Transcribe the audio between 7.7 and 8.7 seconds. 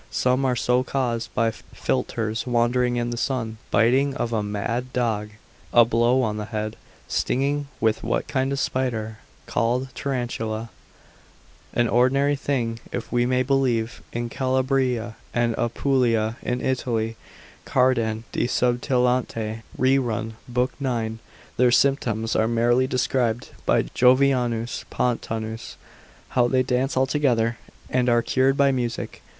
with that kind of